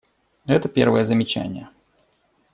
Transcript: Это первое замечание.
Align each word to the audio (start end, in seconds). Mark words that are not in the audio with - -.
Это 0.47 0.67
первое 0.67 1.05
замечание. 1.05 1.69